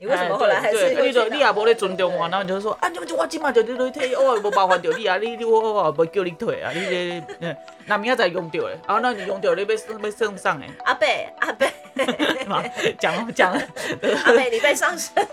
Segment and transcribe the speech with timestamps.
[0.00, 9.76] 你为什么后来还是对，你你也无咧尊重我，然后你就说啊，就就我今嘛就你你退，我也无麻烦着你啊，你你我我也无叫你退啊，你这 嗯，那明仔载用到的，啊，那你用掉你要要
[10.10, 11.68] 升上诶，阿贝阿贝
[12.46, 12.62] 嘛
[12.96, 13.52] 讲讲，
[14.24, 15.12] 阿贝，你被上身。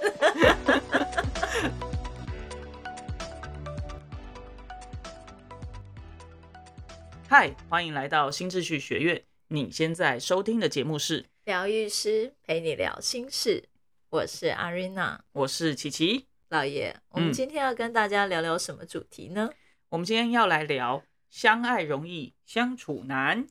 [7.30, 13.66] 嗨，欢迎来到新秩序学院，你现在收听的节目是，疗愈师陪你聊心事，
[14.16, 16.96] 我是阿瑞娜我是琪琪，老爷。
[17.10, 19.50] 我们嗯今天要跟大家聊聊什么主题呢？
[19.90, 23.46] 我们今天要来聊相爱容易相处难。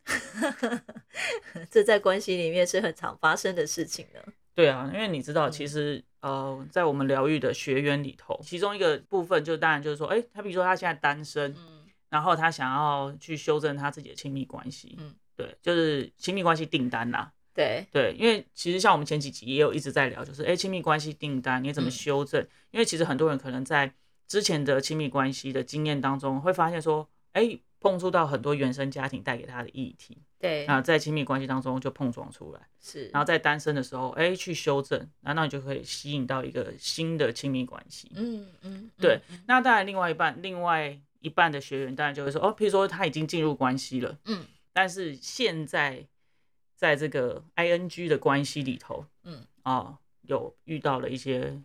[1.71, 4.21] 这在关系里面是很常发生的事情呢。
[4.55, 21.91] 对啊，因为你知道，嗯其实、呃，在我们疗愈的学员里头，其中一个部分就当然就是说，哎，他比如说他现在单身，嗯然后他想要去修正他自己的亲密关系，嗯对，就是亲密关系订单啦，对，对，因为其实像我们前几集也有一直在聊，就是哎，亲密关系订单你怎么嗯。
[21.91, 22.45] 修正？
[22.73, 23.95] 因为其实很多人可能在
[24.27, 32.61] 之前的亲密关系的经验当中，会发现说，哎，碰触到很多原生家庭带给他的议题，对，那在亲密关系当中就碰撞出来。
[32.81, 38.11] 是，然后在单身的时候，哎，去修正，那那你就可以吸引到一个新的亲密关系。
[38.17, 44.45] 嗯嗯，对嗯，那当然，另外一半，另外一半的学员当然就会说，哦，譬如说他已经进入关系了，嗯。
[44.73, 46.05] 但是现在
[46.85, 51.59] 在这个 ing 的关系里头，嗯啊、有遇到了一些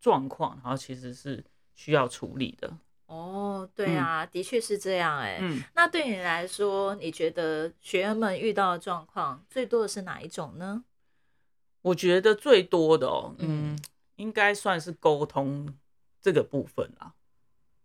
[0.00, 2.72] 状况，然后其实是需要处理的。
[3.06, 5.40] 哦，对啊，的确是这样哎。
[5.40, 10.84] 嗯，那对你来说，你觉得学员们遇到的状况最多的是哪一种呢？
[11.82, 13.78] 我觉得最多的哦，嗯嗯，
[14.14, 15.76] 应该算是沟通
[16.20, 17.12] 这个部分啦。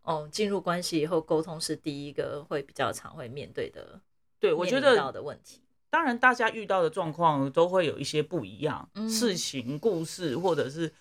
[0.03, 3.99] 哦，进入关系以后，沟通是第一个会比较常会面对的，
[4.39, 5.63] 对，我觉面临到得的问题。
[5.89, 10.91] 当然，大家遇到的状况都会有一些不一样，嗯事情、故事或者是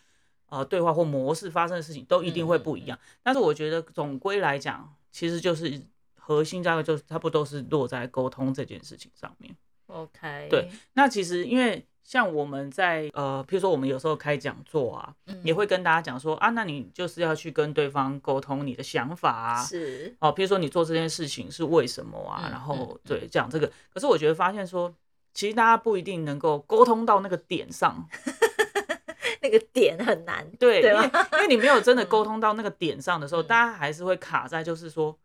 [0.49, 2.99] 呃对话或模式发生的事情都一定会不一样。
[3.23, 5.83] 但是我觉得总归来讲，其实就是
[6.17, 9.55] 核心大概就是差不多都是落在沟通这件事情上面。
[9.87, 15.41] OK，对，那其实因为像我们在呃，譬如说我们有时候开讲座啊，嗯。
[15.43, 22.43] 也会跟大家讲说啊，那你就是要去跟对方沟通你的想法啊，是，哦，譬如说你做这件事情是为什么啊？
[22.45, 24.95] 嗯然后嗯对讲这个，可是我觉得发现说，
[25.33, 28.07] 其实大家不一定能够沟通到那个点上，
[29.41, 30.47] 那个点很难。
[30.59, 32.09] 对，对因为因为你没有真的嗯。
[32.09, 33.47] 沟通到那个点上的时候，嗯。
[33.47, 35.19] 大家还是会卡在就是说，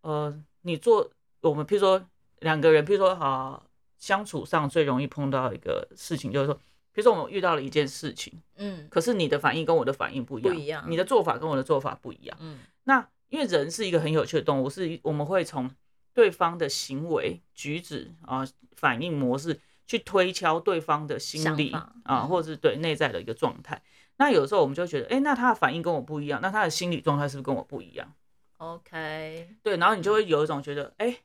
[0.00, 1.10] 呃，你做
[1.42, 2.02] 我们譬如说
[2.40, 3.62] 两个人，譬如说啊、
[4.02, 6.58] 相处上最容易碰到一个事情就是说。
[6.94, 12.36] 比如说我们遇到了一件事情，嗯可是你的反应跟我的反应不一样，不一样你的做法跟我的做法不一样。
[12.38, 15.70] 嗯那因为人是一个很有趣的动物，是我们会从
[16.12, 18.46] 对方的行为举止啊、
[18.76, 23.80] 反应模式去推敲对方的心理啊，嗯或者是对内在的一个状态。
[24.18, 28.12] 那有时候我们就觉得，哎、那他的反应跟我不一样，那他的心理状态是不是跟我不一样
[28.58, 31.16] ？，OK，对，然后你就会有一种觉得，哎、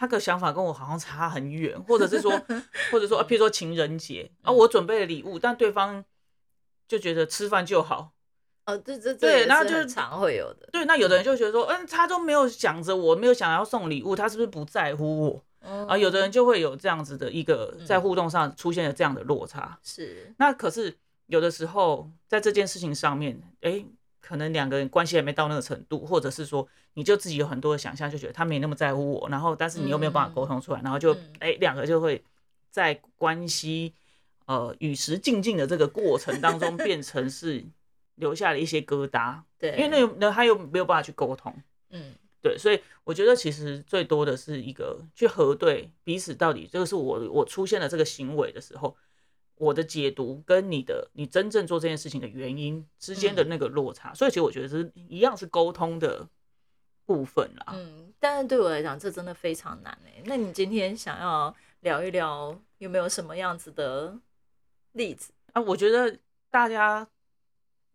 [0.00, 2.32] 他的想法跟我好像差很远，或者是说，
[2.90, 6.02] 或者说，啊譬如说情人节啊，嗯我准备了礼物，但对方
[6.88, 8.12] 就觉得吃饭就好，
[8.64, 10.70] 哦，这这这对然后就是常会有的。
[10.72, 15.44] 对，那有的人就觉得说，嗯，他都没有想着我，没有想要送礼物，他是不是不在乎我？
[15.60, 19.78] 嗯啊，有的人就会有这样子的一个嗯在互动上出现了这样的落差。
[19.82, 20.96] 是，那可是
[21.26, 23.84] 有的时候在这件事情上面，哎，
[24.20, 31.32] 可能两个人关系还没到那个程度，或者是说你就自己有很多的想象，就觉得他没那么在乎我，然后但是你又没有办法沟通出来，然后就嗯。
[31.40, 32.22] 哎两个就会
[32.70, 33.94] 在关系
[34.46, 37.64] 呃与时俱进的这个过程当中， 变成是
[38.16, 39.40] 留下了一些疙瘩。
[39.58, 41.54] 对，因为那那他又没有办法去沟通，
[41.90, 42.14] 嗯。
[42.42, 48.96] 对，所以我觉得其实最多的是一个去核对彼此到底这个是我我出现了这个行为的时候，
[49.60, 56.26] 我的解读跟你的你真正做这件事情的原因之间的那个落差，所以其实我觉得是一样是沟通的
[57.04, 57.66] 部分啦。
[57.74, 60.22] 嗯，但是对我来讲，这真的非常难哎。
[60.24, 64.18] 那你今天想要聊一聊，有没有什么样子的
[64.92, 65.30] 例子？
[65.52, 66.16] 啊，我觉得
[66.50, 67.06] 大家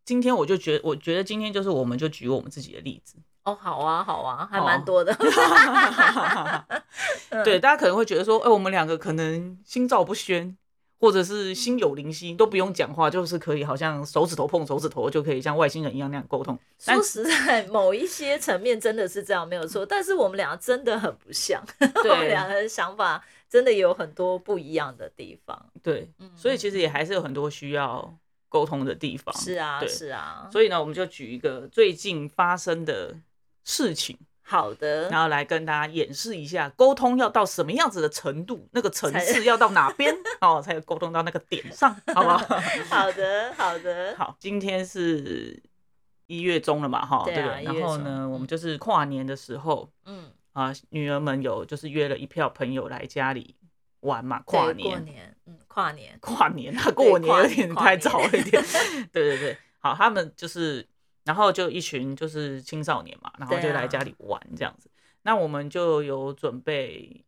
[0.03, 5.11] 今天我就觉我觉得今天就是我们就举我们自己的例子，哦，好啊，好啊，还哦蛮多的。
[7.43, 10.55] 对，大家可能会觉得说，哎、我们两个可能心照不宣，
[11.05, 16.57] 或者是心有灵犀，都不用讲话，就是可以好像手指头碰手指头就可以像外星人一样那样沟通。
[16.83, 19.85] 但说实在， 某一些层面真的是这样，没有错。
[19.85, 21.63] 但是我们俩真的很不像，
[22.09, 25.69] 我们两个的想法真的有很多不一样的地方。
[25.83, 28.17] 对，所以其实也还是有很多需要
[28.49, 29.31] 沟通的地方。
[29.37, 30.49] 是啊，是啊。
[30.51, 33.15] 所以呢，我们就举一个最近发生的
[33.63, 34.17] 事情。
[34.47, 42.37] 好的，然后来跟大家演示一下沟通要到什么样子的程度，那个层次要到哪边 哦，才有沟通到那个点上，好不好？
[42.89, 44.15] 好的，好的。
[44.15, 45.61] 好，今天是
[46.27, 47.63] 一月中了嘛，哈，对啊不对？
[47.63, 53.55] 然后呢，我们就是跨年的时候，嗯，啊，女儿们有就是约了一票朋友来家里
[54.01, 54.89] 玩嘛，跨年。
[54.89, 58.63] 过年，年，嗯，跨年，跨年啊，过年跨有点太早了一点，
[59.11, 60.87] 对对对，好，他们就是，
[61.25, 64.89] 然后就一群就是青少年嘛，然后就来家里玩这样子。
[65.23, 67.25] 那我们就有准备，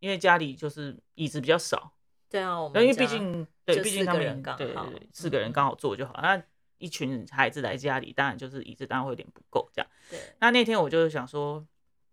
[0.00, 1.92] 因为家里就是椅子比较少，
[2.28, 4.74] 对啊，我们因为毕竟对，毕竟他们对
[5.12, 6.18] 四个人嗯刚好坐就好。
[6.22, 6.42] 那
[6.78, 9.90] 一群孩子来家里，当然就是椅子当然会有点不够这样。
[10.10, 11.66] 对，那那天我就想说，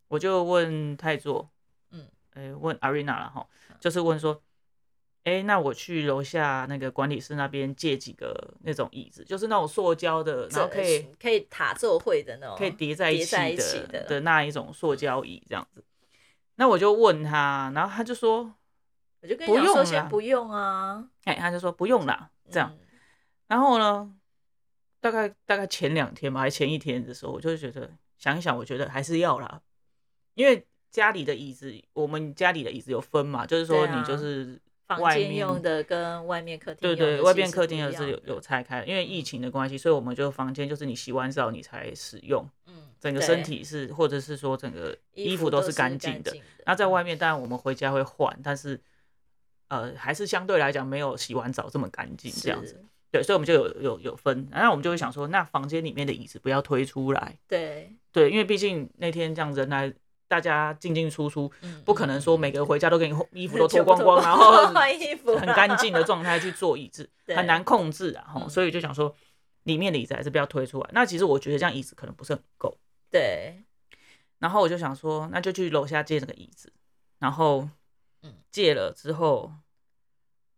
[0.08, 1.50] 我就问泰座，
[1.92, 3.48] 嗯，哎、问 Arena 了哈，
[3.80, 4.42] 就是问说，
[5.24, 15.84] 哎、那我去楼下那个管理室那边借几个那种椅子，就是那种塑胶的，然后可以可以塔座会的那种，可以叠在一起的起的的那一种塑胶椅这样子。
[16.56, 18.54] 那我就问他，然后他就说，
[19.22, 22.70] 我就跟你说不用啦先不用啊，哎、他就说不用啦，这样。
[22.74, 22.80] 嗯
[23.48, 24.12] 然后呢，
[25.00, 29.62] 大概大概前两天吧，还前一天的时候，我就觉得想一想，我觉得还是要啦，
[30.34, 46.36] 因为家里的椅子，我们家里的椅子有分嘛，就是说你就是房间用的跟外面客厅对对，外面客厅的是有有拆开，因为疫情的关系，所以我们就房间就是你洗完澡你才使用，嗯，整个身体是或者是说整个衣服都是干净的。
[46.66, 48.80] 那在嗯外面当然我们回家会换，但是
[49.70, 52.84] 呃还是相对来讲没有洗完澡这么干净这样子。
[53.12, 59.94] 对，所以我们就有有有分，然后我们就会想说，那房间里面的椅子不要推出来，对，对，因为毕竟那天这样人来，
[60.34, 69.16] 大家进进出出，嗯不可能说每个人回家都给你衣服都脱光光， 然后换衣服，很干净的状态去做椅子， 很难控制啊，所以就想说
[69.66, 70.90] 里面的椅子还是不要推出来。
[70.92, 72.76] 那其实我觉得这样椅子可能不是很够，
[73.12, 73.64] 对，
[74.40, 76.74] 然后我就想说，那就去楼下借那个椅子，
[77.20, 77.70] 然后
[78.24, 79.52] 嗯借了之后。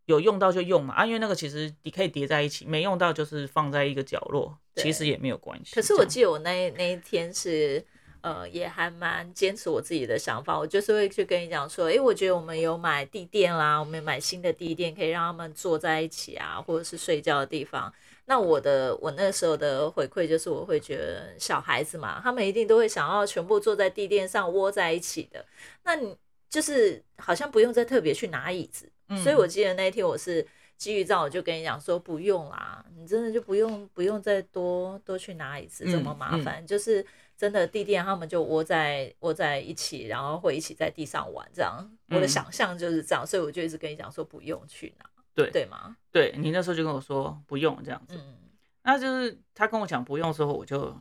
[0.08, 5.74] 有用到就用嘛，啊，因为那个其实你可以叠在一起，没用到就是放在一个角落，其实也没有关系。
[5.74, 7.84] 可是我记得我那那一天是，
[8.26, 17.94] 呃，也还蛮坚持我自己的想法，我就是会去跟你讲说，诶，我觉得我们有买地垫啦，我们有买新的地垫，可以让他们坐在一起啊，或者是睡觉的地方。
[18.26, 25.46] 那我的我那时候的回馈就是，我会觉得小孩子嘛，他们一定都会想要全部坐在地垫上窝在一起的。
[25.84, 26.18] 那你
[26.50, 30.44] 就是好像不用再特别去拿椅子，嗯所以我记得那一天我是
[30.78, 37.06] 基于这样，我就跟你讲说不用啦，你真的就不用不用再多多去拿椅子这么嗯麻烦，就是
[37.38, 41.90] 真的地垫他们就窝在窝在一起，然后会一起在地上玩这样。
[42.10, 45.98] 我的嗯想象就是这样，所以我就一直跟你讲说不用去拿，对对吗？
[46.12, 48.36] 对你那时候就跟我说不用这样子，嗯，
[48.84, 50.96] 那就是他跟我讲不用之后，我就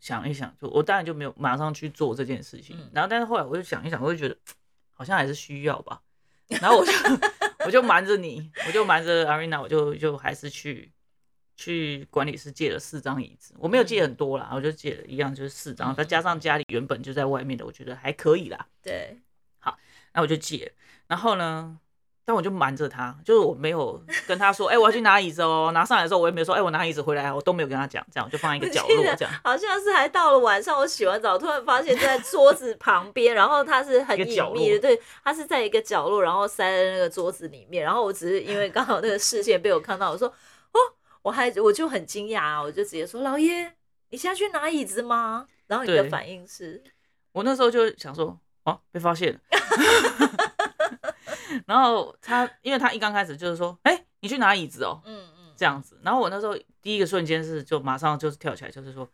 [0.00, 2.76] 想一想，就我当然就没有马上去做这件事情。
[2.78, 4.36] 嗯然后，但是后来我就想一想，我就觉得
[4.92, 6.02] 好像还是需要吧。
[6.48, 6.92] 然后我就
[7.66, 10.90] 我就瞒着你，我就瞒着 Arena，我就就还是去
[11.58, 18.66] 去管理室借了四张椅子，我没有借很多啦，我就借了一样就是四张，嗯再加上家里原本就在外面的，我觉得还可以啦。
[18.80, 19.18] 对，
[19.58, 19.76] 好
[20.14, 20.72] 那我就借，
[21.08, 21.76] 然后呢，
[22.24, 25.72] 但我就瞒着他，就是我没有跟他说，哎、我要去拿椅子哦。
[25.74, 29.34] 拿上来的时候，我也没有说，哎、我拿椅子回来，我都没有跟他讲，这样我就放在一个角落这样。
[29.42, 40.34] 好像是还到了晚上，我洗完澡，突然发现在桌子旁边，然后他是很隐秘的，对，他是在一个角落，然后塞在那个桌子里面，然后我只是因为刚好那个视线被我看到，我说哦，
[41.28, 43.70] 我还我就很惊讶啊，我就直接说老爷，
[44.08, 45.46] 你现在去拿椅子吗？
[45.66, 46.82] 然后你的反应是，
[47.32, 49.40] 我那时候就想说，哦，被发现了。
[51.66, 56.00] 然后他，因为他一刚开始就是说，哎、你去拿椅子哦，嗯嗯，这样子。
[56.02, 59.06] 然后我那时候第一个瞬间是就马上就是跳起来，就是说，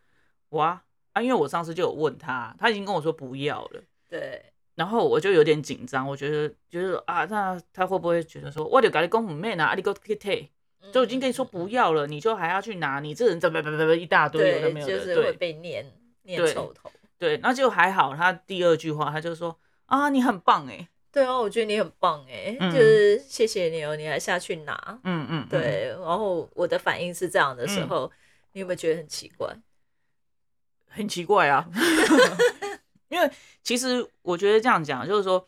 [0.51, 0.81] 哇
[1.11, 3.83] 啊，因为我上次就有问他，他已经跟我说不要了。
[4.09, 10.49] 对，然后我就有点紧张，我觉得就是啊，那他会不会觉得说，我就跟你讲唔免啊，啊你给我去退，
[10.91, 15.85] 就已经跟你说不要了，你就还要去拿，你这人怎么怎么怎么一大堆有的，没有的，就是会被念
[16.23, 16.91] 念臭头。
[17.17, 22.71] 对，那就还好，他第二句话他就说啊，你很棒哎，对啊，我觉得你很棒哎，嗯。
[22.71, 24.99] 就是谢谢你哦，你还下去拿。
[25.03, 27.87] 嗯嗯，嗯，对，然后我的反应是这样的时嗯。
[27.87, 28.11] 候，
[28.51, 29.55] 你有没有觉得很奇怪？
[30.87, 31.67] 很奇怪啊，
[33.09, 33.29] 因为
[33.61, 35.47] 其实我觉得这样讲就是说，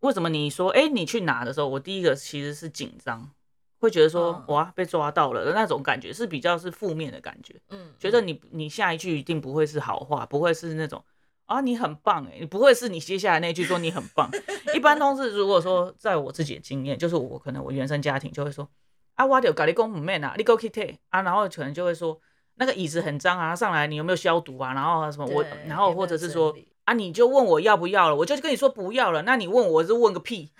[0.00, 3.30] 为什么你说哎、你去拿的时候，我第一个其实是紧张，
[3.78, 7.54] 会觉得说、嗯哇被抓到了的那种感觉是比较是负面的感觉。
[7.70, 11.04] 嗯，觉得你你下一句一定不会是好话，不会是那种
[11.46, 14.30] 啊你很棒哎，你不会是你接下来那句说你很棒。
[14.74, 18.68] 一般都是如果说在我自己的经验，就是我可能我原生家庭就会说
[19.14, 22.20] 啊我有咖喱公唔 man 啊，你 go k t 啊，然后可能就会说
[22.54, 24.72] 那个椅子很脏啊，上来你有没有消毒啊？
[24.74, 26.56] 然后什么我，然后或者是说
[26.88, 30.50] 啊，你就问我要不要了，我就跟你说不要了，那你问我是问个屁，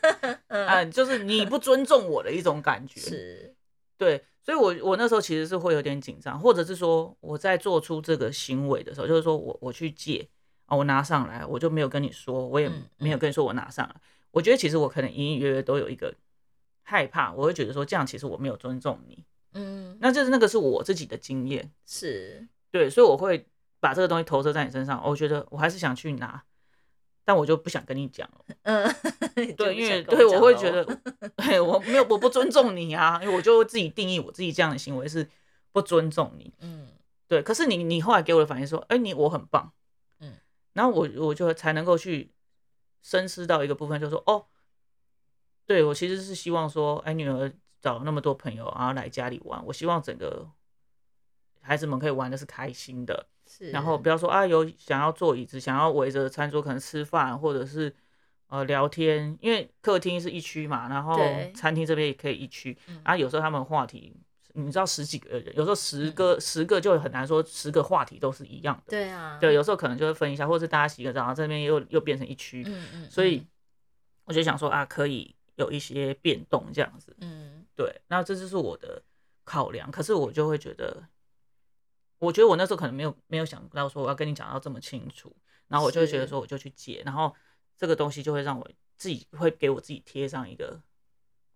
[0.48, 3.54] 嗯，就是你不尊重我的一种感觉，是，
[3.98, 10.26] 对，所以我我那时候其实是会有点紧张，或者是说我在做出这个行为的时候，就是说我我去借
[10.64, 13.94] 啊，我拿上来，我就没有跟你说，我也嗯没有跟你说我拿上来，
[14.30, 16.14] 我觉得其实我可能隐隐约约都有一个
[16.82, 19.22] 害怕，我会觉得说这样其实我没有尊重你，
[19.52, 23.46] 嗯，那就是那个是我自己的经验，是，对，所以我会
[23.84, 26.42] 把这个东西投射在你身上，我觉得我还是想去拿，
[27.22, 28.56] 但我就不想跟你讲了。
[28.62, 28.90] 嗯，
[29.58, 30.82] 对，因为对我会觉得，
[31.36, 35.28] 对我没有我不尊重你啊，因为我就会自己定义我自己这样的行为是
[35.70, 36.54] 不尊重你。
[36.60, 36.88] 嗯
[37.28, 39.70] 对，可是你你后来给我的反应说，哎、你我很棒，
[40.20, 40.32] 嗯，
[40.72, 42.32] 然后我我就才能够去
[43.02, 44.46] 深思到一个部分，就是说，哦，
[45.66, 50.48] 对我其实是希望说，哎、女儿找那么多朋友，然后来家里玩，我希望整个
[51.60, 53.26] 孩子们可以玩的是开心的，
[53.56, 57.94] 是，然后不要说啊有想要坐椅子，想要围着餐桌可能吃饭，或者是
[58.48, 61.16] 呃聊天，因为客厅是一区嘛，然后
[61.54, 63.00] 餐厅这边也可以一区，嗯。
[63.04, 64.12] 啊有时候他们话题，
[64.54, 73.46] 你知道十几个人，有时候十个、十个就很难说十个话题都是一样的，对啊，对，有时候可能就会分一下，或者是大家洗个澡，然后这边又又变成一区，嗯嗯，所以
[74.24, 77.64] 我就想说啊可以有一些变动这样子，嗯。
[77.76, 79.02] 对，那这就是我的
[79.42, 79.90] 考量。
[79.90, 81.02] 可是我就会觉得，
[82.24, 85.34] 我觉得我那时候可能没有没有想到说我要跟你讲到这么清楚，
[85.68, 87.34] 然后我就会觉得说我就去借，然后
[87.76, 90.80] 这个东西就会让我自己会给我自己贴上一个，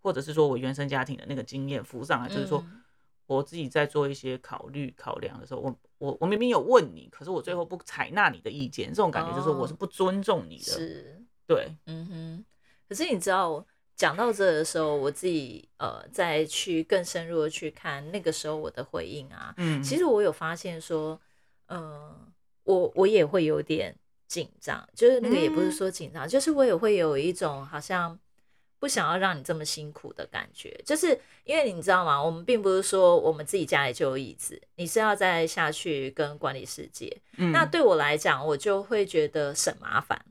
[0.00, 2.82] 或者是说我原生家庭的那个经验浮上来，就是说嗯。
[3.28, 9.76] 我自己在做一些考虑考量的时候，我我我明明有问你，可是我最后不采纳你的意见，这种感觉就是我是哦。
[9.78, 12.44] 不尊重你的，是，对，嗯哼。
[12.88, 13.66] 可是你知道，
[13.98, 21.20] 讲到这的时候，我自己呃再去更深入的去看那个时候我的回应啊，嗯，其实我有发现说，
[21.66, 22.16] 呃，
[22.62, 23.92] 我我也会有点
[24.28, 28.16] 紧张，就是那个也不是嗯说紧张，就是我也会有一种好像
[28.78, 32.22] 不想要让你这么辛苦的感觉，就是因为你知道吗？
[32.22, 37.20] 我们并不是说我们自己家里就有椅子，你是要再下去跟管理世界。
[37.36, 40.24] 嗯那对我来讲，我就会觉得省麻烦。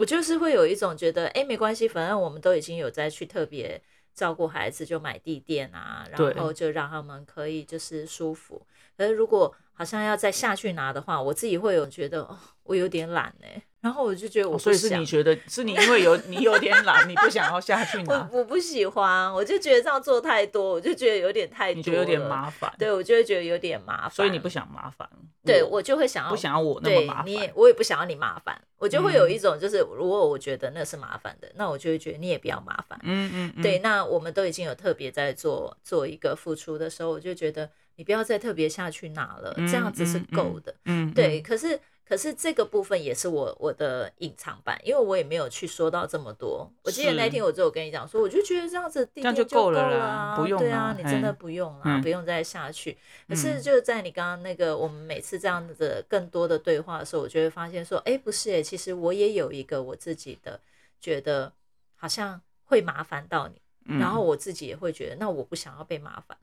[0.00, 3.78] 我就是会有一种觉得，哎、没关系，反正我们都已经有在去特别
[4.14, 8.66] 照顾孩子，就买地垫啊，然后就让他们可以就是舒服。
[8.96, 25.08] 可是如果好像要再下去拿的话，我自己会有觉得，哦，我有点懒哎，然后我就觉得我哦所以是你觉得是你因为有你有点懒，你不想要下去 我拿，我不喜欢，我就觉得这样做太多，我就觉得有点太多，你觉得有点麻，烦，对我就会觉得有点麻烦，所以你不想麻烦，
[25.44, 29.32] 对我就会想要不想要我那么麻烦你也，我也不想要你麻烦，我就会有嗯。
[29.32, 32.98] 一种就是，如果我觉得那是麻烦的，那我就会觉得你也不要麻烦。
[33.02, 33.62] 嗯嗯，嗯。
[33.62, 40.74] 对，，那我们都已经有特别在做做一个付出的时候，我就觉得你不要再特别下去拿了，这样子是嗯嗯够的。
[40.84, 41.78] 嗯，对，可是
[42.10, 46.68] 可是这个部分也是我我的隐藏版，因为我也没有去说到这么多。
[46.82, 52.98] 我记得那是天我就有跟你讲说，我就觉得这样子地这样垫就够了啦啊，不用对啊，你真的不用啦，嗯不用再下去。
[53.28, 60.58] 可是嗯就在你刚刚那个我们每次这样子更多的对话的时候，我就会发现说，哎，不是哎，其实我也有一个我自己的
[61.00, 61.52] 觉得
[61.94, 66.36] 好像会麻烦到你，嗯然后我自己也会觉得，那我不想要被麻烦，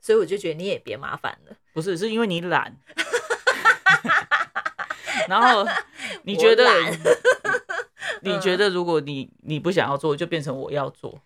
[0.00, 1.56] 所以我就觉得你也别麻烦了。
[1.72, 2.76] 不是是因为你懒，
[5.28, 5.66] 然后
[6.24, 6.64] 你觉得
[8.22, 11.20] 你觉得如果你你不想要做，就变成我要做，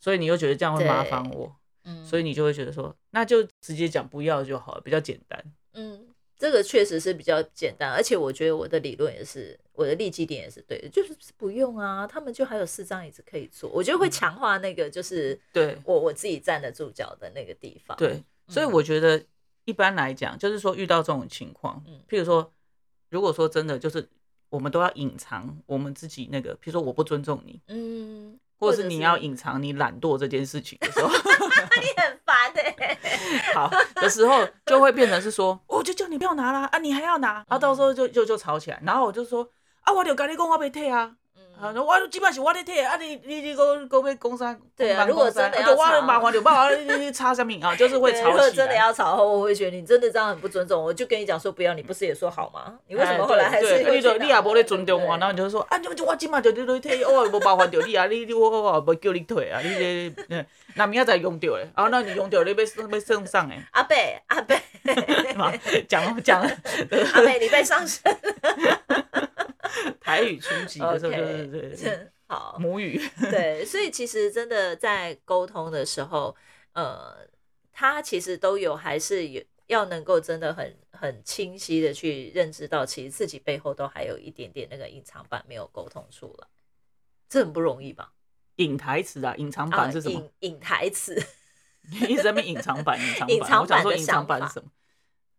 [0.00, 5.44] 所以你又觉得这样会麻烦我，嗯，所以你就会觉得说，那就直接讲不要就好了，比较简单。
[5.74, 17.96] 嗯，这个确实是比较简单，而且我觉得我的理论也是，我的立基点也是对的，就是不用啊，他们就还有四张椅子可以坐，我觉得会强化那个就是对我我自己站得住脚的那个地方。
[17.96, 19.22] 对，所以嗯我觉得
[19.64, 22.52] 一般来讲，就是说遇到这种情况嗯，譬如说，
[23.10, 24.08] 如果说真的就是
[24.48, 31.08] 我们都要隐藏我们自己那个，譬如说我不尊重你，嗯，或者者是你要隐藏你懒惰这件事情的时候
[31.80, 32.98] 你很烦 哎、
[33.54, 39.48] 好的时候，就会变成是说，我就叫你不要拿啦，啊，你还要拿，然后到时候就就就吵起来，然后我就说，
[39.80, 41.16] 啊，我有跟你讲我被退啊。
[41.60, 44.56] 啊，嗯，我基本是我咧退啊，你你你个个要讲啥？
[44.76, 48.32] 对啊如果真的要啊就我吵麻烦就把我你你插什么啊，就是会对吵起来。
[48.32, 52.74] 如果真的要吵后，我会觉得你真的这样很不尊重，我就跟你讲说不要，你不是也说好吗？
[52.88, 60.44] 你为什么后来还是哎对你就你也无咧尊重我，然后你就说啊，你就我今嘛就你退，我也无麻烦着你啊，你你我我我无叫你退啊，你这嗯
[60.74, 63.94] 那明仔载用着咧，啊，那你用着你要要送上诶，阿伯
[64.26, 64.60] 阿贝
[65.36, 65.52] 嘛
[65.88, 66.48] 讲讲阿
[66.90, 68.02] 伯，你被上身。
[70.00, 72.56] 台语初级的时候就是 OK，对对真好。
[72.58, 73.00] 母语，
[73.30, 76.34] 对，所以其实真的在沟通的时候，
[76.72, 77.16] 呃，
[77.72, 86.46] 他其实都有还是有要能够真的很很很清晰的去认知到，其实自己背后都还有一点点那个隐藏版没有沟通出来，
[87.28, 88.12] 这很不容易吧？
[88.56, 90.20] 隐台词啊，隐藏版是什么？
[90.40, 91.20] 隐隐台词，
[91.90, 94.70] 你一直在隐藏版，隐藏版，隐藏我想说版的隐藏版是什么？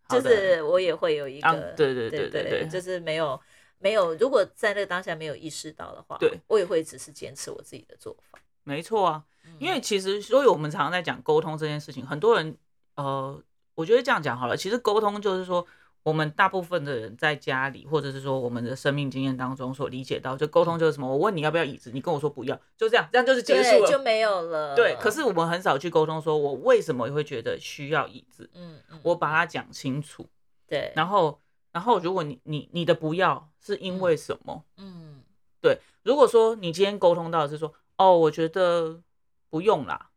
[0.07, 3.41] 就是我也会有一个，对对对对对就是没有
[3.79, 12.57] 没有，如果在那个当下没有意识到的话，对我也会只是坚持我自己的做法，没错啊，嗯因为其实，所以我们常常在讲沟通这件事情，很多人，
[12.95, 13.39] 呃，
[13.75, 14.57] 我觉得这样讲好了。
[14.57, 15.65] 其实沟通就是说，
[16.03, 21.07] 我们大部分的人在家里，或者是说我们的生命经验当中所理解到，就沟通就是什么？
[21.07, 24.03] 我问你要不要椅子，你跟我说不要，就这样，这样就是结束了就了。
[24.03, 24.75] 没有了。
[24.75, 30.27] 对，可是我们很少去沟通，说我为什么会觉得需要椅子，嗯嗯，我把它讲清楚。
[30.67, 31.39] 对，然后，
[31.75, 34.63] 然后如果你你你的不要是因为什么？
[34.77, 35.21] 嗯
[35.59, 39.01] 对如果说你今天沟通到的是说，哦，我觉得
[39.49, 40.11] 不用啦，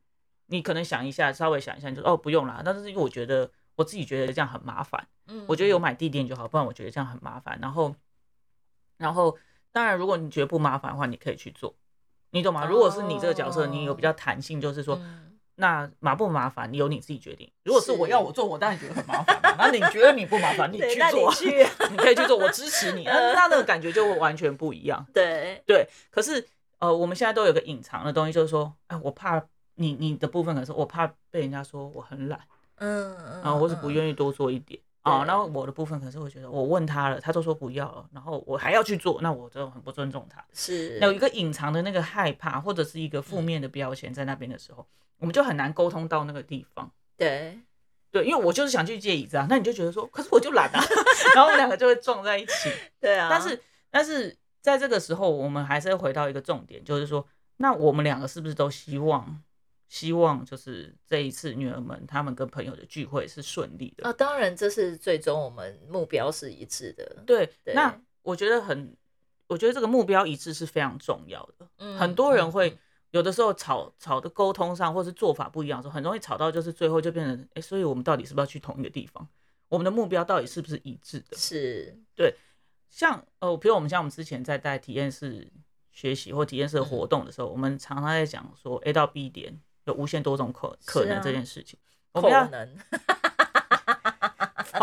[0.47, 2.63] 你可能想一下，稍微想一下，你就哦不用啦。
[2.65, 7.59] 但是因为我觉得我自己觉得这样很麻烦，嗯，我觉得有买地垫就好，不然我觉得这样很麻烦。
[7.61, 7.93] 然后，
[8.97, 9.37] 然后
[9.73, 11.75] 当然如果你觉得不麻烦的话，你可以去做，
[12.31, 12.67] 你懂吗？
[12.67, 14.95] 如果是你这个角色，你有比较弹性，就是说。
[14.95, 15.25] 嗯
[15.61, 17.51] 那麻不麻烦，你由你自己决定。
[17.65, 19.57] 如果是我要我做，我当然觉得很麻烦嘛。
[19.59, 21.35] 那你觉得你不麻烦， 你去做啊，
[21.91, 23.03] 你可以去做，我支持你。
[23.03, 25.05] 那那那个感觉就会完全不一样。
[25.13, 26.47] 对，对，可是
[26.79, 29.43] 呃，我们现在都有个隐藏的东西，就是说，哎，我怕
[29.75, 32.39] 你你的部分可能是我怕被人家说我很懒
[32.77, 40.45] 嗯嗯，啊，或是不，愿意多做一点啊，对然后我的部分可是会觉得我问他了，他都说不要了，然后我还要去做，那我就很不尊重他。
[40.53, 44.87] 是有一个隐藏的那个害怕，或者是一个负面的标签在那边的时候，
[45.19, 46.91] 我们就很难沟通到那个地方。
[47.17, 47.59] 对，
[48.11, 50.81] 对，因为我就是想去借椅子啊，那你就觉得说，可是我就懒啊，
[51.35, 52.71] 然后我们两个就会撞在一起。
[53.01, 53.61] 对啊，但是，
[53.91, 59.43] 但是在这个时候，我们还是会回到一个重点，就是说，那我们两个是不是都希望，
[59.89, 64.09] 希望就是这一次女儿们他们跟朋友的聚会是顺利的？
[64.09, 68.95] 啊，当然这是最终我们目标是一致的，对，对那我觉得很，
[69.47, 71.69] 我觉得这个目标一致是非常重要的。
[71.79, 72.79] 嗯很多人嗯会嗯
[73.13, 79.27] 有的时候吵吵的沟通上，或是做法不一样的时候，很容易吵到就是最后就变成，哎、所以我们到底是不是要去同一个地方？
[79.69, 81.37] 我们的目标到底是不是一致的？
[81.37, 82.35] 是对
[82.91, 85.51] 像呃，比如我们像我们之前在带体验式
[85.93, 91.79] 学习或体验式活动的时候，我们常常在讲说 A 到 B 点有无限多种可可能这件事情。
[92.13, 92.77] 我们要可能，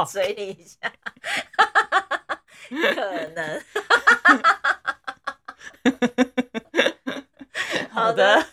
[0.07, 0.91] 嘴里一下，
[2.69, 3.61] 可能，
[7.89, 8.45] 好的，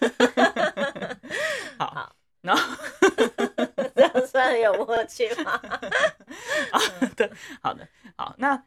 [1.79, 2.77] 好好，然后
[3.95, 5.61] 这样算有默契吗？
[7.61, 8.62] 好的，好，那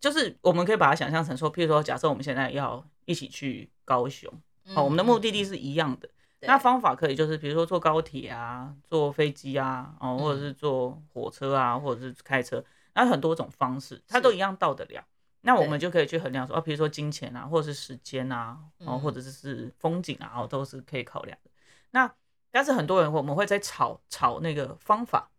[0.00, 4.30] 就是我们可以把它想象成说，譬如说，假设我们现在要一起去高雄，
[4.74, 6.08] 好，我们的目的地是一样的。
[6.46, 10.40] 那方法可以就是，比如说坐高铁啊，坐飞机啊，哦，或者嗯。
[10.40, 15.04] 是坐火车啊，或者是开车，那很多种方式，它都一样到得了。
[15.42, 19.00] 那我们就可以去衡量说，哦，比如说金钱啊，或者是时间啊，哦，嗯。
[19.00, 21.50] 或者是风景啊，哦，都是可以考量的。
[21.90, 22.10] 那
[22.50, 25.30] 但是很多人我们会在吵吵那个方法，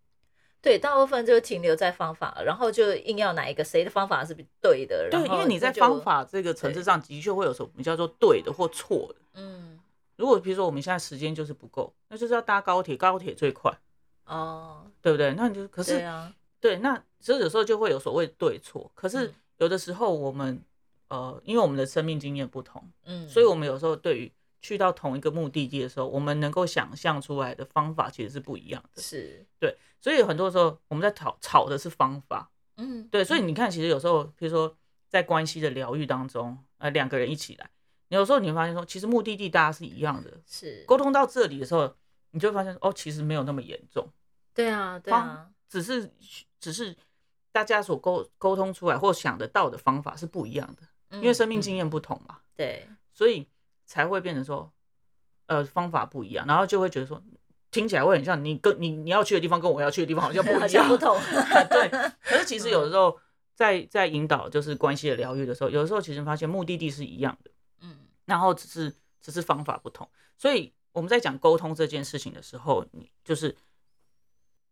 [0.62, 9.16] 对，大部分就停留在方法，然后就硬要哪一个谁的方法是对的，对，因为你在方，法这个层次上的确会有什么叫做对的或错的。
[9.36, 9.75] 嗯，
[10.16, 13.72] 如果比如说我们现在时间就是不够，那就是要搭高铁，高铁最快，
[14.26, 15.34] 哦，对不对？
[15.34, 18.92] 那你就可是对啊，对，那所以有时候就会有所谓对错。
[18.96, 20.62] 可是嗯有的时候我们
[21.08, 29.02] 呃，因为我们的生命经验不同，嗯，所以我们有时候对于去到同一个目的地的时候，我们能够想象出来的方法其实是不一样的。
[29.02, 33.24] 是对，所以很多时候我们在吵吵的是方法，嗯，对。
[33.24, 34.76] 所以你看，其实有时候，比如说
[35.08, 37.70] 在关系的疗愈当中，呃，两个人一起来，
[38.10, 40.32] 有时候你会发现说，其实目的地大家是一样的。
[40.46, 41.96] 是，沟通到这里的时候，
[42.32, 44.08] 你就会发现哦，其实没有那么严重，
[44.54, 46.12] 对啊，对啊，只是
[46.60, 46.96] 只是
[47.52, 50.84] 大家所沟沟通出来或想得到的方法是不一样的，
[51.18, 53.48] 因因为生命经验不同嘛，嗯对，所以
[53.86, 54.72] 才会变成说，
[55.48, 57.22] 呃，方法不一样，然后就会觉得说，
[57.72, 61.18] 听起来会很像你跟你你要去的地方跟我要去的地方好像不好一样，不同，
[61.70, 61.90] 对。
[62.24, 63.18] 可是其实有的时候
[63.54, 67.55] 在在引导就是关系的疗愈的时候，有的时候其实发现目的地是一样的，嗯，
[68.26, 73.56] 然后只是只是方法不同，所以我们在讲沟通这件事情的时候，你就是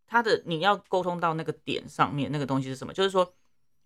[0.05, 2.93] 他的你要沟通到那个点上面，那个东西是什么？
[2.93, 3.33] 就是说，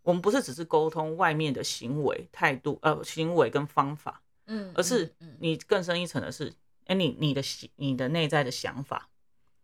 [0.02, 6.54] 我们不是只是沟通外面的行为态度，呃，行为跟方法，嗯，而是你更深一层的是，
[6.86, 9.10] 哎、你你的想你的内在的想法，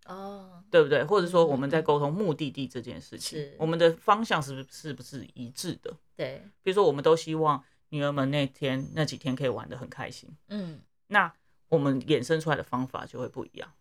[0.06, 1.04] 哦，对不对？
[1.04, 5.96] 或者说我们在沟通目的地这件事情，我们的方向是不是是不是一致的？
[6.16, 7.64] 对，比如说，我们都希望
[7.94, 11.32] 女儿们那天那几天可以玩得很开心，嗯，那
[11.70, 13.72] 我们衍生出来的方法就会不一样。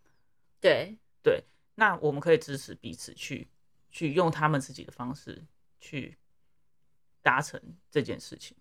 [0.61, 0.95] 对，
[1.73, 3.47] 那我们可以支持彼此去
[3.89, 5.43] 去用他们自己的方式
[5.79, 6.15] 去
[7.23, 8.55] 达成这件事情。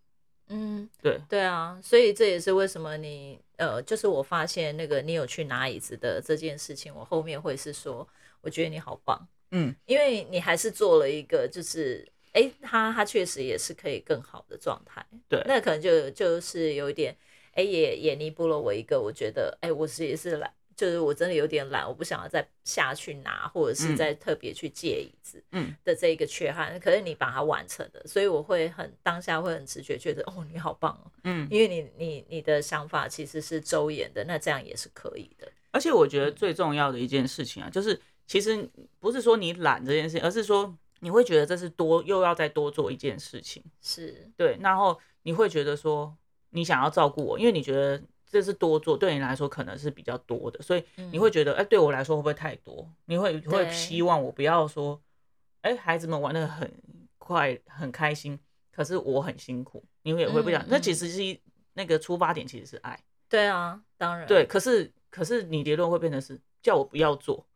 [0.47, 8.09] 嗯，对对啊，所以这也是为什么你呃，就是我发现那个你有去拿椅子的这件事情，我后面会是说，
[8.41, 17.17] 我觉得你好棒，嗯，因为你还是做了一个，就是哎，他他确实也是可以更好的状态，对那可能就就是有一点，
[17.53, 20.53] 哎，也也弥补了我一个，我觉得哎，我是也是懒。
[20.75, 26.81] 就是我真的有点懒，我不想要再下去拿，或者是再特别去借椅子，嗯的这一个缺憾。
[26.81, 35.47] 可是你把它完成了，所以我会很当下会很直觉觉得，哦，你好棒哦，嗯，因为你你你的想法其实是周延的，那这样也是可以的。
[35.73, 38.69] 而且我觉得最重要的一件事情啊，就是其实
[38.99, 46.17] 不是说你懒这件事情，而是说你会觉得这是多又要再多做一件事情，是，对，然后你会觉得说
[46.49, 48.03] 你想要照顾我，因为你觉得。
[48.33, 52.91] 这是多做，对你来说可能是比较多的，所以你会觉得，哎，对我来说会不会太多？
[53.05, 54.99] 你会会希望我不要说，
[55.61, 56.73] 哎，孩子们玩的很
[57.19, 58.41] 快很开心，
[58.75, 60.65] 可是我很辛苦，你会也会不想。
[60.67, 61.39] 那其实是
[61.75, 64.47] 那个出发点其实是爱，对啊，当然，对。
[64.47, 67.47] 可是可是你结论会变成是叫我不要做，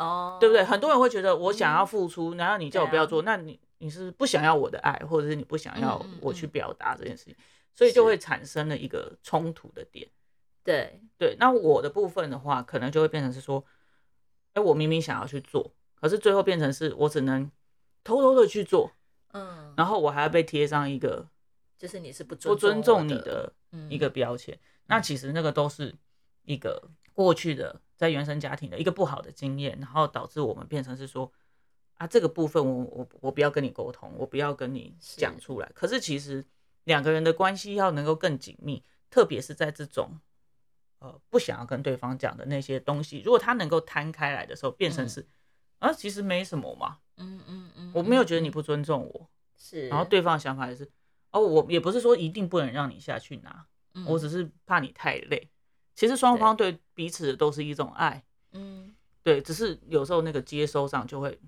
[0.00, 0.64] 哦，对不对？
[0.64, 7.36] 很多人会觉得我想要付出，然后你叫我不要做，那你你是不想要我的爱，或者是你不想要我去表达这件事情？
[7.74, 10.08] 所以就会产生了一个冲突的点，
[10.64, 11.36] 对对。
[11.38, 13.64] 那我的部分的话，可能就会变成是说，
[14.54, 17.50] 哎，我明明想要去做，可是最后变成是我只能
[18.02, 18.90] 偷偷的去做，
[19.32, 21.28] 嗯，然后我还要被贴上一个，
[21.78, 23.52] 就是你是不不尊重你的
[23.88, 24.54] 一个标签。
[24.54, 24.60] 嗯
[24.90, 25.94] 那其实那个都是
[26.42, 31.30] 一个过去的在原生家庭的一个不好的经验，然后导致我们变成是说，
[31.96, 35.70] 啊，这个部分我我我不要跟你沟通，我不要跟你讲出来。
[35.74, 36.44] 可是其实。
[36.84, 40.18] 两个人的关系要能够更紧密，特别是在这种
[40.98, 45.28] 呃不想要跟对方讲的那些东西，如果他能够摊开来的时候，变成是
[45.78, 49.28] 啊，其实没什么嘛，嗯嗯嗯，我没有觉得你不尊重我，
[49.58, 50.90] 是，然后对方的想法也是，
[51.32, 53.66] 哦，我也不是说一定不能让你下去拿，
[54.06, 55.50] 我只是怕你太累。
[56.00, 61.38] 其实双方对彼此都是一种爱，嗯，对，只是有时候那个接收上就会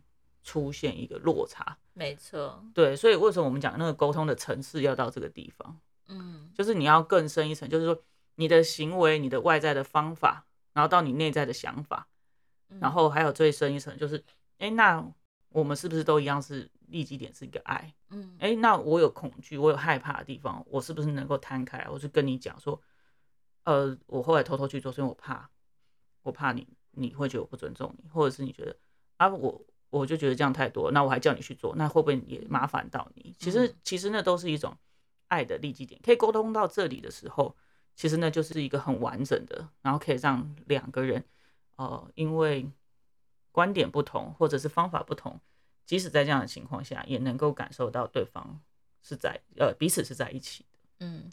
[0.42, 1.78] 出现一个落差。
[1.94, 5.80] 没错，对，所以为什么我们讲那个沟通的层次要到这个地方？
[6.08, 7.98] 嗯，就是你要更深一层，就是说
[8.34, 12.06] 你的行为、你的外在的方法，然后到你内在的想法，
[12.78, 14.22] 然后还有最深一层，就是
[14.58, 15.02] 哎，那
[15.48, 17.94] 我们是不是都一样是立基点是一个爱？
[18.10, 21.88] 嗯，哎，那我有恐惧、我有害怕的地方，我是不是能够摊开？
[21.90, 22.78] 我就跟你讲说，
[23.64, 25.48] 呃，我后来偷偷去做，所以我怕，
[26.22, 28.76] 我怕你你会觉得我不尊重你，或者是你觉得
[29.16, 29.64] 啊我。
[29.92, 33.36] 我就觉得这样太多，那我还叫你去做，那会不会也麻烦到你？
[33.38, 34.74] 其实，其实那都是一种
[35.28, 36.00] 爱的利基点。
[36.02, 37.54] 可以沟通到这里的时候，
[37.94, 41.22] 其实那就是一个很完整的，然后可以让两个人，
[41.76, 42.66] 呃，因为
[43.50, 45.38] 观点不同或者是方法不同，
[45.84, 48.62] 即使在这样的情况下，也能够感受到对方
[49.02, 50.78] 是在呃彼此是在一起的。
[51.00, 51.30] 嗯，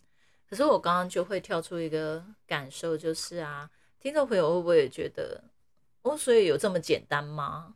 [0.50, 5.44] 可是我刚刚就会跳出一个感受，就是啊，听众朋友会不会也觉得，
[6.02, 7.76] 哦，所以有这么简单吗？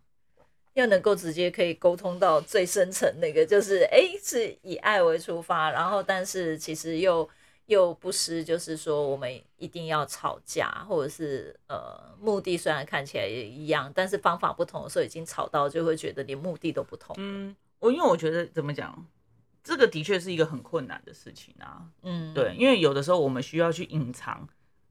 [0.74, 7.30] 要能够直接可以沟通到最深层那个，就是哎，是以爱为出发，然后但是其实又
[7.68, 17.16] 又不失，就是说我们一定要吵架，或者是呃目的虽然看起来也一样，但是方法不同的时候，已经吵到就会觉得连目的都不同。
[17.20, 19.06] 嗯，我因为我觉得怎么讲，
[19.64, 21.88] 这个的确是一个很困难的事情啊。
[22.02, 24.48] 嗯，对，因为有的时候我们需要去隐藏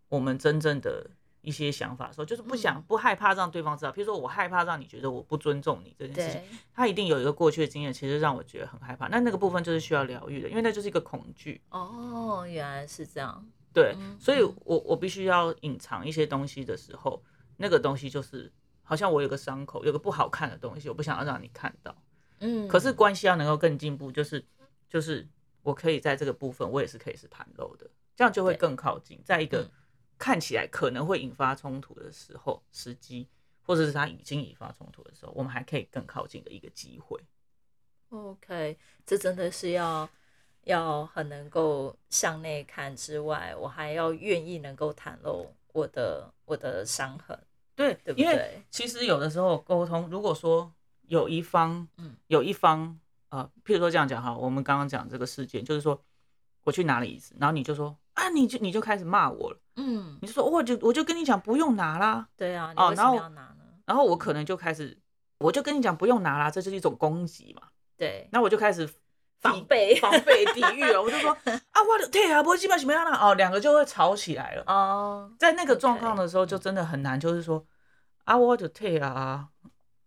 [0.08, 1.10] 我们真正的。
[1.44, 3.90] 一些想法的时候，就是不想不害怕让对方知道。
[3.90, 9.08] 譬如说我害怕让你觉得我不尊重你这件事情，他一定有一个过去的经验，其实让我觉得很害怕。
[9.08, 11.60] 那那个部分就是需要疗愈的，因为那就是一个恐惧。
[11.70, 13.44] 哦，原来是这样。
[13.74, 17.20] 对，所以我我必须要隐藏一些东西的时候，
[17.56, 18.48] 那个东西就是
[18.84, 21.92] 好像我有个伤口，有个不好看的东西，我不想要让你看到。
[22.38, 24.44] 嗯，可是关系要能够更进步，就是
[24.92, 25.26] 就是
[25.62, 29.70] 我可以在这个部分，我也是可以是袒露的，这样就会更靠近，在一个。
[30.18, 33.26] 看起来可能会引发冲突的时候，时机，
[33.62, 37.20] 或者是他已经引发冲突的时候，我们还可以更靠近的一个机会。
[38.10, 40.08] OK，这真的是要
[40.62, 47.36] 要很能够向内看之外，我还要愿意能够袒露我的我的伤痕。
[47.74, 50.72] 对，对，因为其实有的时候沟通，如果说
[51.08, 52.96] 有一方，嗯，有一方，
[53.32, 56.00] 呃，譬如说这样讲哈，我们刚刚讲这个事件，就是说
[56.62, 57.98] 我去拿了椅子，然后你就说。
[58.14, 63.18] 啊，你就你就开始骂我了，嗯，你就说我就我就跟你讲不用拿啦，对啊，哦，然后
[63.86, 65.00] 然后我可能就开始，
[65.38, 68.86] 我就跟你讲不用拿啦，这就是一种攻击嘛，对，那我就开始
[69.40, 71.30] 防备防备抵御了，我就说
[71.72, 77.64] 啊，我的对啊，不会基本什么样的哦，两个就会吵起来了，哦，在那个状况的时候就真的很难，就是说
[78.24, 79.48] 啊，我的退啊，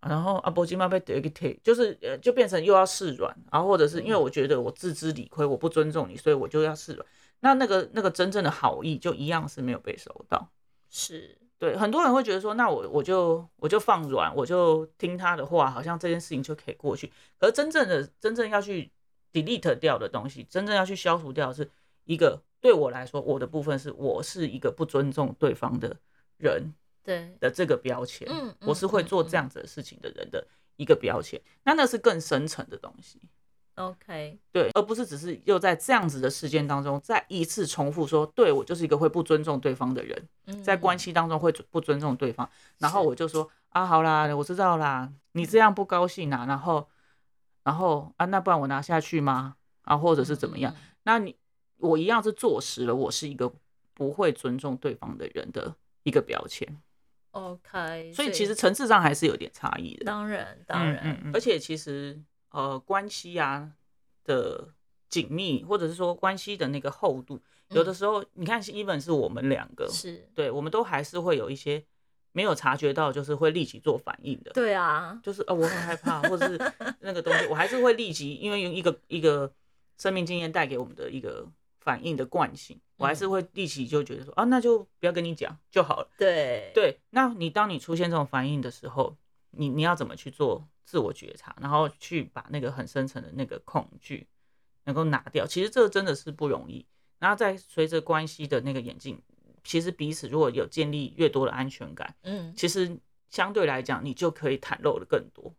[0.08, 7.06] 然后阿波金妈被得一退，就是呃就变成又要示软，然后或者是因为我觉得我自知理亏，我不尊重你，所以我就要示软。
[7.42, 10.50] 那那个那个真正的好意就一样是没有被收到。
[10.90, 17.12] 是对，很多人会觉得说，那我我就我就放软，我就听他的话，好像这件事情就可以过去。
[17.38, 18.92] 可是真正的真正要去
[19.32, 21.70] delete 掉的东西，真正要去消除掉，是
[22.04, 25.96] 一个对我来说，我的部分是我是一个不尊重对方的
[26.38, 26.74] 人
[27.06, 28.28] 对，的这个标签。
[28.30, 29.48] 嗯我是会做这样。
[29.48, 31.40] 子的事情的人的一个标签。
[31.64, 33.22] 那那是更深层的东西。
[33.76, 40.28] OK，对，而不是只是又在这样子的事件当中再一次重复说，对我就是一个会不尊重对方的人。
[40.48, 46.88] 嗯在关系当中会不尊重对方，然后我就说啊，好啦，我知道啦，你这样不高兴啊，然后，
[47.64, 49.58] 然后啊，那不然我拿下去吗？
[49.82, 50.74] 啊，或者是怎么样？？
[51.04, 51.36] 那你
[51.78, 53.54] 我一样是坐实了，我是一个
[53.94, 56.82] 不会尊重对方的人的一个标签，
[57.36, 60.06] OK，所以其实层次上还是有点差异的。
[60.06, 62.18] 当然当然，嗯嗯而且其实
[62.50, 63.74] 呃，关系啊
[64.24, 64.70] 的
[65.10, 71.84] 紧密，或者是说关系的那个厚度，有的时候你看，even 是我们两个，嗯是，对，我们都还是会有一些
[72.32, 74.52] 没有察觉到，就是会立即做反应的。
[74.54, 79.52] 对啊，就是呃，我很害怕，或者是那个东西，我还是会立即，因为用一个一个
[79.98, 81.46] 生命经验带给我们的一个
[81.86, 86.10] 反应的惯性，我还是会立即就觉得说啊，那就不要跟你讲就好了。
[86.18, 89.16] 对对，那你当你出现这种反应的时候，
[89.52, 94.28] 你你要怎么去做自我觉察，然后去把那个很深层的那个恐惧
[94.86, 95.46] 能够拿掉？
[95.46, 96.86] 其实这个真的是不容易。
[97.20, 99.22] 然后再随着关系的那个演进，
[99.64, 102.98] 其实彼此如果有建立越多的安全感，嗯其实
[103.30, 105.54] 相对来讲，你就可以袒露的更多。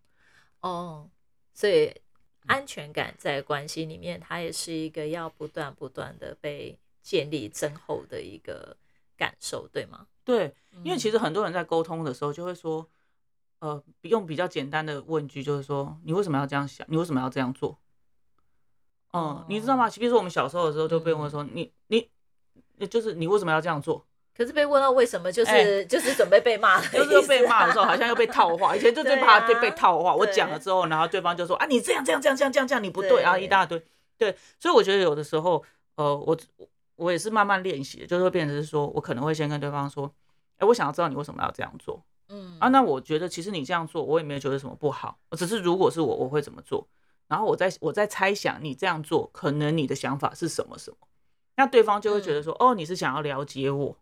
[0.60, 1.08] 哦，
[1.54, 1.94] 所以
[2.46, 8.76] 安全感在关系里面，它也是一个要不断不断的被建立增厚的一个
[9.16, 10.06] 感受，对吗？
[10.24, 12.88] 对，因为其实实很多人在沟通的时候就会说，
[13.60, 16.86] 呃，用比较简单的问句，就是说你为什么要这样想？
[16.90, 17.78] 你为什么要这样做？
[19.12, 19.88] 嗯，你知道吗？
[19.90, 22.10] 比如说我们小时候的时候就被问说，你你，
[22.76, 24.06] 你就是你为什么要这样做？
[24.36, 28.76] 可是被问到为什么，就是、哎就是准备被骂就是又被骂的时候，好像又被套话。
[28.76, 33.82] 以前就最怕被被套话，我讲了之后，然后对方就说啊，你这样这样这样这样这样这样，你不对啊，对一大堆。
[34.18, 35.62] 对，所以我觉得有的时候，
[35.96, 36.36] 呃，我
[36.96, 40.12] 我也是慢慢练习，就是会变成是说我可能会先跟对方说，
[40.58, 42.02] 哎，我想要知道你为什么要这样做。
[42.28, 46.86] 嗯啊，那我觉得其实你这样做，我也没有觉得什么不好，只是如果是我，我会怎么做？
[47.28, 50.96] 然后我在我在猜想你这样做，可能你的想法是什么什么？
[51.56, 53.96] 那对方就会觉得说，哦，你是想要了解我，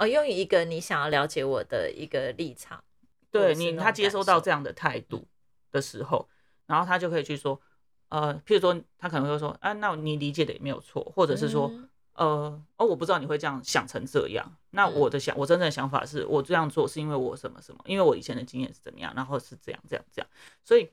[0.00, 2.84] 哦，用一个你想要了解我的一个立场，或
[3.30, 5.28] 对你他接收到这样的态度
[5.70, 6.26] 的时候，
[6.66, 7.60] 然后他就可以去说，
[8.08, 11.86] 呃，譬如说他可能会说，啊，那你理解的也没有错，或者是说，嗯。
[12.14, 14.56] 呃，哦，我不知道你会这样想成这样。
[14.70, 14.94] 那嗯。
[14.94, 20.28] 我的想，我真正的想法是我这样做是因为我什么什么，因为我以前的经验是怎么样，然后是这样这样这样，
[20.64, 20.90] 所以，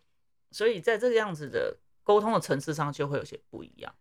[0.51, 3.93] 所以在这个样子的沟通的层次上就会有些不一样。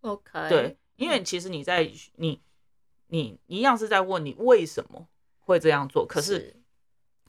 [0.00, 2.40] OK，对，因为其实你在你
[3.08, 5.06] 你一样是在问你为什么
[5.40, 6.56] 会这样做，可是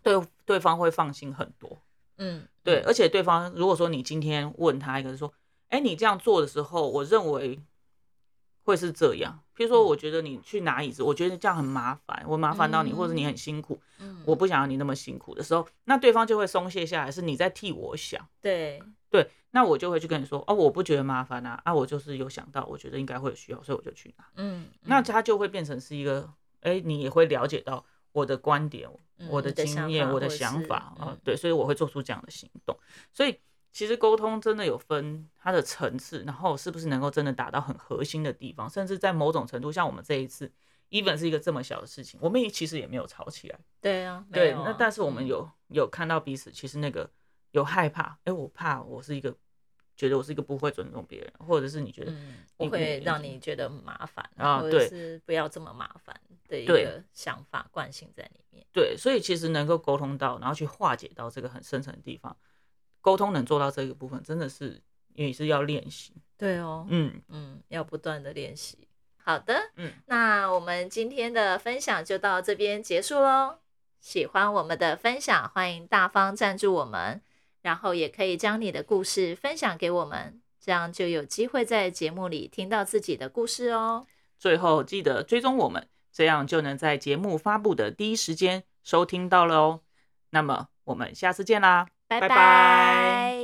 [0.02, 1.82] 对对方会放心很多。
[2.18, 5.34] 嗯，对，嗯而且对方如果说你今天问他一个说，
[5.70, 7.60] 哎，你这样做的时候，我认为
[8.66, 9.40] 会是这样。
[9.56, 18.28] 譬如说，嗯我觉得你去拿椅子，我觉得这样很麻烦，我麻烦到你，或者你很辛苦，嗯我不想要你那么辛苦的时候，那对方就会松懈下来，是你在替我想。
[18.42, 24.26] 对，对，那我就会去跟你说，哦，我不觉得麻烦啊，啊，我就是有想到，我觉得应该会有需要，所以我就去拿。
[24.36, 28.90] 嗯，那嗯他就会变成是一个，哎，你也会了解到我的观点，
[29.30, 32.78] 我的经验，我的想法啊、嗯对，所以我会做出这样的行动。
[33.14, 33.40] 所以
[33.76, 40.50] 其实沟通真的有分它的层次，然后是不是能够真的打到很核心的地方，甚至在某种程度，像我们这一次
[40.92, 43.60] ，even 是一个这么小的事情，我们也其实也没有吵起来。
[43.82, 47.12] 对啊，没对，啊那但是我们嗯有有看到彼此，其实那个
[47.52, 49.36] 有害怕，哎，我怕我是一个
[49.98, 58.66] 觉得我是一个不会尊重别人，或者是你觉得嗯，我你会让你你觉得麻烦或啊对者是不要这么麻烦的一对个想法惯性在里面。
[58.72, 62.38] 对，所以其实能够沟通到，然后去化解到这个很深层的地方，
[63.06, 64.82] 沟通能做到这个部分，真的是
[65.14, 66.12] 也是要练习。
[66.36, 68.88] 对哦，嗯，嗯，要不断的练习。
[69.18, 73.60] 好的，嗯，那我们今天的分享就到这边结束喽。
[74.00, 77.22] 喜欢我们的分享，欢迎大方赞助我们，
[77.62, 84.08] 然后也可以将你的故事分享给我们，这样就有机会在节目里听到自己的故事哦。
[84.40, 89.82] 最后记得追踪我们，这样就能在节目发布的第一时间收听到了哦。
[90.32, 92.36] 那么我们下次见啦，拜拜拜。
[92.36, 93.35] 拜